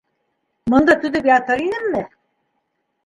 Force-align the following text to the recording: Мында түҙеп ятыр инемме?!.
Мында 0.75 0.95
түҙеп 1.03 1.29
ятыр 1.33 1.63
инемме?!. 1.69 2.03